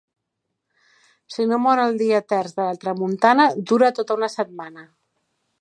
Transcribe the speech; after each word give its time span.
Si 1.35 1.45
no 1.51 1.59
mor 1.67 1.83
el 1.83 2.01
dia 2.01 2.23
terç 2.33 2.57
la 2.63 2.67
tramuntana 2.87 3.49
dura 3.73 3.95
tota 4.01 4.21
una 4.21 4.35
setmana. 4.39 4.91